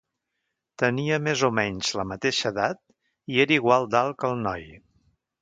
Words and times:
Tenia 0.83 1.19
més 1.27 1.43
o 1.47 1.49
menys 1.57 1.91
la 1.99 2.05
mateixa 2.13 2.51
edat 2.55 2.81
i 3.35 3.45
era 3.45 3.57
igual 3.59 3.87
d'alt 3.95 4.19
que 4.25 4.33
el 4.33 4.43
noi. 4.51 4.69